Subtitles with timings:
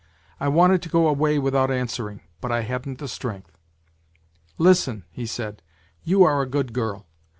[0.39, 3.59] I wanted to go away without answering, but I hadn't the strength.
[4.57, 5.61] ''Listen,' he said,'
[6.03, 7.05] you are a good girl.